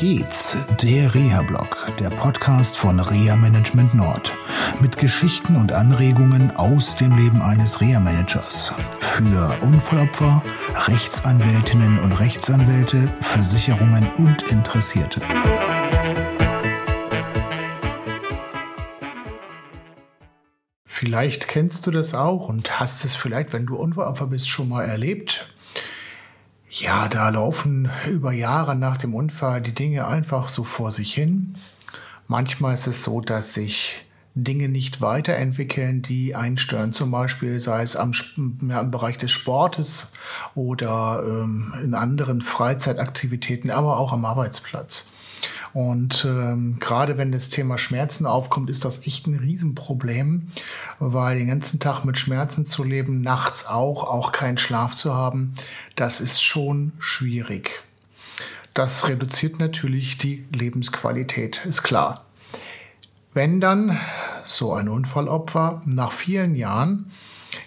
[0.00, 4.32] geht's, der Reha-Blog, der Podcast von Reha Management Nord.
[4.80, 8.72] Mit Geschichten und Anregungen aus dem Leben eines Reha-Managers.
[8.98, 10.42] Für Unfallopfer,
[10.86, 15.20] Rechtsanwältinnen und Rechtsanwälte, Versicherungen und Interessierte.
[20.86, 24.86] Vielleicht kennst du das auch und hast es vielleicht, wenn du Unfallopfer bist, schon mal
[24.86, 25.49] erlebt.
[26.72, 31.54] Ja, da laufen über Jahre nach dem Unfall die Dinge einfach so vor sich hin.
[32.28, 34.04] Manchmal ist es so, dass sich
[34.36, 38.12] Dinge nicht weiterentwickeln, die einstören, zum Beispiel sei es am,
[38.68, 40.12] ja, im Bereich des Sportes
[40.54, 45.08] oder ähm, in anderen Freizeitaktivitäten, aber auch am Arbeitsplatz.
[45.72, 50.48] Und ähm, gerade wenn das Thema Schmerzen aufkommt, ist das echt ein Riesenproblem,
[50.98, 55.54] weil den ganzen Tag mit Schmerzen zu leben, nachts auch, auch keinen Schlaf zu haben,
[55.94, 57.84] das ist schon schwierig.
[58.74, 62.24] Das reduziert natürlich die Lebensqualität, ist klar.
[63.32, 63.98] Wenn dann
[64.44, 67.12] so ein Unfallopfer nach vielen Jahren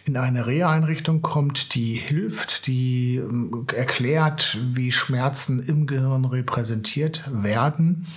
[0.06, 8.08] in eine Reha-Einrichtung kommt, die hilft, die ähm, erklärt, wie Schmerzen im Gehirn repräsentiert werden,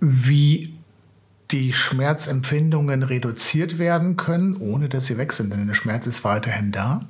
[0.00, 0.74] wie
[1.50, 6.72] die Schmerzempfindungen reduziert werden können, ohne dass sie weg sind, denn der Schmerz ist weiterhin
[6.72, 7.06] da.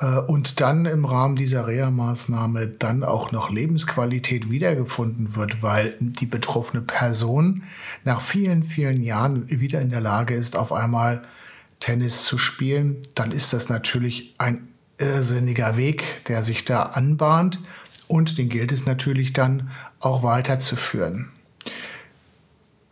[0.00, 6.26] Äh, und dann im Rahmen dieser Reha-Maßnahme dann auch noch Lebensqualität wiedergefunden wird, weil die
[6.26, 7.64] betroffene Person
[8.04, 11.22] nach vielen, vielen Jahren wieder in der Lage ist, auf einmal
[11.80, 17.60] Tennis zu spielen, dann ist das natürlich ein irrsinniger Weg, der sich da anbahnt
[18.08, 21.30] und den gilt es natürlich dann auch weiterzuführen.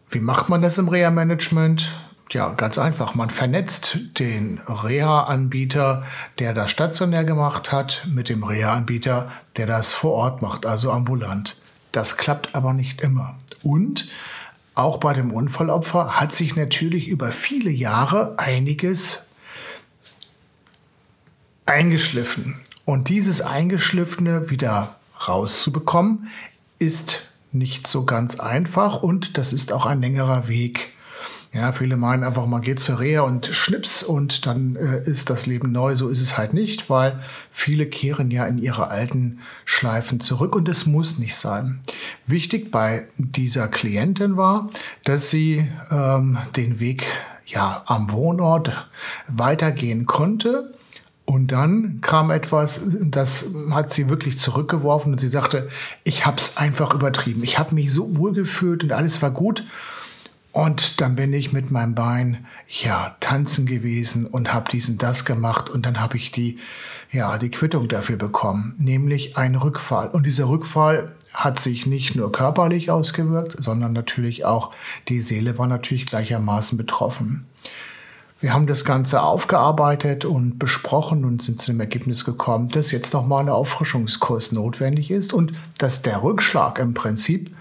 [0.09, 1.93] Wie macht man das im Reha-Management?
[2.31, 3.15] Ja, ganz einfach.
[3.15, 6.05] Man vernetzt den Reha-Anbieter,
[6.39, 11.57] der das stationär gemacht hat, mit dem Reha-Anbieter, der das vor Ort macht, also ambulant.
[11.93, 13.37] Das klappt aber nicht immer.
[13.63, 14.09] Und
[14.77, 19.31] auch bei dem Unfallopfer hat sich natürlich über viele Jahre einiges
[21.65, 22.61] eingeschliffen.
[22.85, 24.95] Und dieses Eingeschliffene wieder
[25.27, 26.29] rauszubekommen,
[26.79, 30.93] ist nicht so ganz einfach und das ist auch ein längerer Weg.
[31.57, 35.47] Ja, viele meinen einfach, man geht zur Reha und schnips und dann äh, ist das
[35.47, 35.97] Leben neu.
[35.97, 37.19] So ist es halt nicht, weil
[37.51, 41.81] viele kehren ja in ihre alten Schleifen zurück und es muss nicht sein.
[42.27, 44.69] Wichtig bei dieser Klientin war,
[45.05, 47.07] dass sie ähm, den Weg
[47.47, 48.89] ja am Wohnort
[49.27, 50.75] weitergehen konnte.
[51.25, 55.71] Und dann kam etwas, das hat sie wirklich zurückgeworfen und sie sagte,
[56.05, 57.43] ich habe es einfach übertrieben.
[57.43, 59.65] Ich habe mich so wohl gefühlt und alles war gut.
[60.57, 65.69] Und dann bin ich mit meinem Bein ja tanzen gewesen und habe diesen das gemacht
[65.69, 66.59] und dann habe ich die
[67.13, 70.09] ja die Quittung dafür bekommen, nämlich einen Rückfall.
[70.09, 74.71] Und dieser Rückfall hat sich nicht nur körperlich ausgewirkt, sondern natürlich auch
[75.09, 77.45] die Seele war natürlich gleichermaßen betroffen.
[78.41, 83.13] Wir haben das Ganze aufgearbeitet und besprochen und sind zu dem Ergebnis gekommen, dass jetzt
[83.13, 87.55] nochmal ein Auffrischungskurs notwendig ist und dass der Rückschlag im Prinzip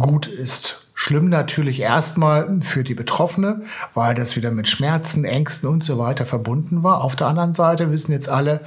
[0.00, 0.83] gut ist.
[1.04, 3.60] Schlimm natürlich erstmal für die Betroffene,
[3.92, 7.04] weil das wieder mit Schmerzen, Ängsten und so weiter verbunden war.
[7.04, 8.62] Auf der anderen Seite wissen jetzt alle,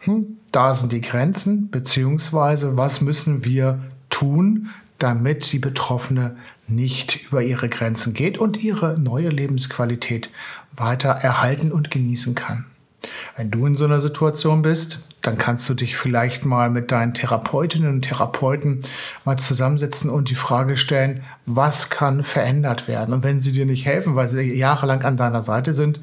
[0.00, 3.78] hm, da sind die Grenzen, beziehungsweise was müssen wir
[4.10, 10.28] tun, damit die Betroffene nicht über ihre Grenzen geht und ihre neue Lebensqualität
[10.76, 12.66] weiter erhalten und genießen kann.
[13.36, 17.12] Wenn du in so einer Situation bist, dann kannst du dich vielleicht mal mit deinen
[17.12, 18.80] Therapeutinnen und Therapeuten
[19.24, 23.12] mal zusammensetzen und die Frage stellen, was kann verändert werden?
[23.12, 26.00] Und wenn sie dir nicht helfen, weil sie jahrelang an deiner Seite sind,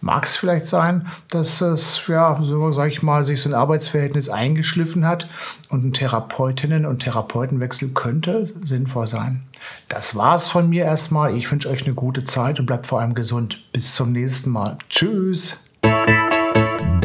[0.00, 4.28] mag es vielleicht sein, dass es, ja, so sage ich mal, sich so ein Arbeitsverhältnis
[4.28, 5.28] eingeschliffen hat
[5.70, 9.42] und ein Therapeutinnen- und Therapeutenwechsel könnte sinnvoll sein.
[9.88, 11.36] Das war's von mir erstmal.
[11.36, 13.64] Ich wünsche euch eine gute Zeit und bleibt vor allem gesund.
[13.72, 14.78] Bis zum nächsten Mal.
[14.88, 15.67] Tschüss.